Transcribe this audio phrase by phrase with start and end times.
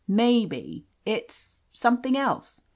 [0.07, 2.63] Maybe it's— something else.